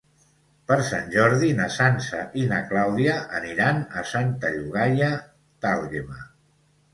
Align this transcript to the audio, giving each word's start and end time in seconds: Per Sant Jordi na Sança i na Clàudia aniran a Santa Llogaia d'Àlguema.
Per 0.69 0.75
Sant 0.85 1.11
Jordi 1.15 1.49
na 1.59 1.67
Sança 1.75 2.21
i 2.43 2.45
na 2.53 2.61
Clàudia 2.71 3.19
aniran 3.41 3.83
a 4.01 4.05
Santa 4.13 4.53
Llogaia 4.57 5.11
d'Àlguema. 5.67 6.19